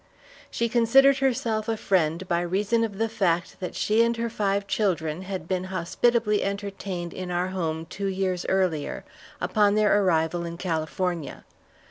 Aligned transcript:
She 0.49 0.67
considered 0.67 1.19
herself 1.19 1.69
a 1.69 1.77
friend 1.77 2.27
by 2.27 2.41
reason 2.41 2.83
of 2.83 2.97
the 2.97 3.07
fact 3.07 3.57
that 3.59 3.75
she 3.75 4.01
and 4.03 4.17
her 4.17 4.31
five 4.31 4.65
children 4.65 5.21
had 5.21 5.47
been 5.47 5.65
hospitably 5.65 6.41
entertained 6.43 7.13
in 7.13 7.29
our 7.29 7.49
home 7.49 7.85
two 7.85 8.07
years 8.07 8.43
earlier, 8.49 9.05
upon 9.39 9.75
their 9.75 10.01
arrival 10.03 10.43
in 10.43 10.57
California. 10.57 11.45